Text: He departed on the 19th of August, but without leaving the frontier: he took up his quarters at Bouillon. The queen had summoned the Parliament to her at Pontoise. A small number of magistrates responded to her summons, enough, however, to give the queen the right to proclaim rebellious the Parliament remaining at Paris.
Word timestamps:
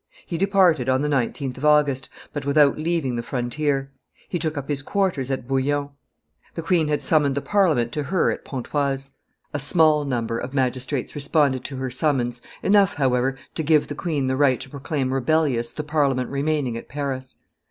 He 0.25 0.35
departed 0.35 0.89
on 0.89 1.03
the 1.03 1.07
19th 1.07 1.57
of 1.57 1.65
August, 1.65 2.09
but 2.33 2.43
without 2.43 2.75
leaving 2.75 3.17
the 3.17 3.21
frontier: 3.21 3.91
he 4.27 4.39
took 4.39 4.57
up 4.57 4.67
his 4.67 4.81
quarters 4.81 5.29
at 5.29 5.47
Bouillon. 5.47 5.89
The 6.55 6.63
queen 6.63 6.87
had 6.87 7.03
summoned 7.03 7.35
the 7.35 7.41
Parliament 7.41 7.91
to 7.91 8.03
her 8.05 8.31
at 8.31 8.43
Pontoise. 8.43 9.09
A 9.53 9.59
small 9.59 10.03
number 10.05 10.39
of 10.39 10.55
magistrates 10.55 11.13
responded 11.13 11.63
to 11.65 11.75
her 11.75 11.91
summons, 11.91 12.41
enough, 12.63 12.95
however, 12.95 13.37
to 13.53 13.61
give 13.61 13.89
the 13.89 13.93
queen 13.93 14.25
the 14.25 14.35
right 14.35 14.59
to 14.61 14.71
proclaim 14.71 15.13
rebellious 15.13 15.71
the 15.71 15.83
Parliament 15.83 16.31
remaining 16.31 16.75
at 16.75 16.89
Paris. 16.89 17.35